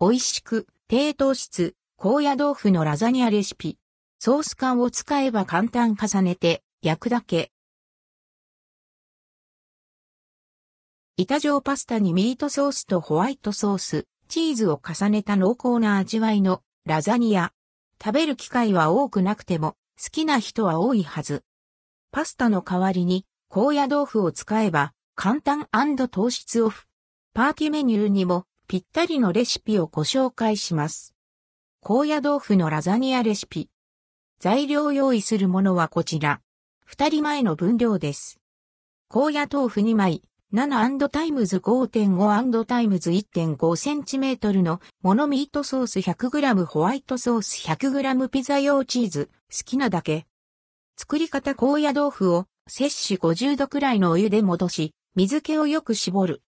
[0.00, 3.78] 美味しく、低糖質、高野豆腐のラザニアレシピ。
[4.20, 7.50] ソース缶を使えば簡単重ねて、焼くだけ。
[11.16, 17.52] 板状パスタにミートソースとホワイトソース、チーズを重ねた濃厚な味わいのラザニア。
[18.00, 21.42] 食べる機会は多くなくても好きな人は多いはず。
[22.12, 25.66] パスタの代わりに高野豆腐を使えば簡単
[26.08, 26.86] 糖質オフ。
[27.34, 31.14] パーティーメニューにもぴったりのレシピをご紹介します。
[31.80, 33.70] 高野豆腐のラザニアレシピ。
[34.40, 36.42] 材料用意するものはこちら。
[36.84, 38.38] 二人前の分量です。
[39.08, 50.26] 高野豆腐2枚、7タイムズ5.5タイムズ 1.5cm のもの ミートソース 100g ホワイトソース 100g ピザ用チーズ、好きなだけ。
[50.98, 56.42] 作り方高野豆腐を摂氏50度くらいのお湯で戻し、水気をよく絞る。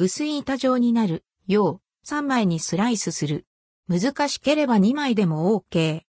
[0.00, 3.46] 薄い板状になるよう3枚にスライスする。
[3.88, 6.02] 難しければ2枚でも OK。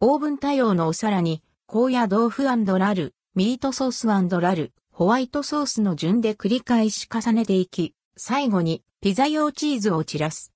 [0.00, 2.56] オーブン多用のお皿に、高野豆腐ラ
[2.94, 10.52] ル、ミートソースラル、ホワイトソースの順で繰り返し重ねていき、最後にピザ用チーズを散らす。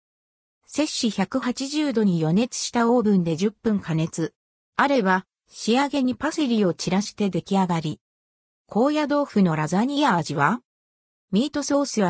[0.67, 4.35] 摂氏180度に予熱したオーブンで10分加熱。
[4.77, 8.01] あれば、仕上げにパセリを散らして出来上がり。
[8.67, 10.61] 高野豆腐のラザニア味は？
[11.31, 12.05] ミートソース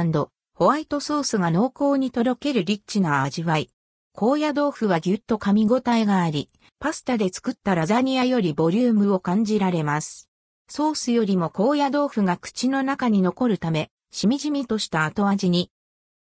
[0.59, 3.69] ホワイトソースが濃厚にとろけるリッチな味わい。
[4.15, 10.31] 高野豆腐はぎゅっと噛み応えがあり、パスタで作ったラザニアよりボリュームを感じられます。
[10.71, 15.71] ソースよりも高野豆腐が口の中に残るため、しみじみとした後味に。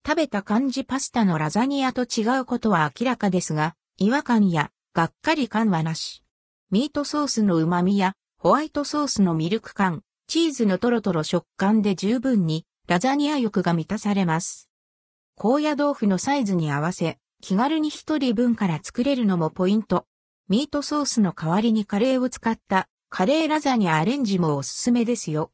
[0.06, 6.22] 食べた感じパスタのラザニアと違うことは明らかですが、違和感やがっかり感はなし。
[6.70, 14.68] ミートソースの旨味やホワイトソースのミルク感、チーズのトロトロ食感で十分にラザニア欲が満たされます。
[15.34, 20.04] 高野豆腐のサイズに合わせ、気軽に一人分から作れるのもポイント。
[20.50, 25.52] ミートソースの代わりにカレーを使ったカレーラザニアアレンジもおすすめですよ。